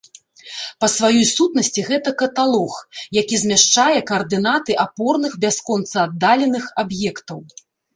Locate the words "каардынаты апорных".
4.11-5.41